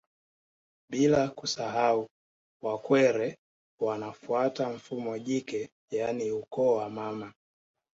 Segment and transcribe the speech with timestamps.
[0.89, 2.09] Bila kusahau
[2.61, 3.37] Wakwere
[3.79, 7.33] wanafuata mfumo jike yaani ukoo wa mama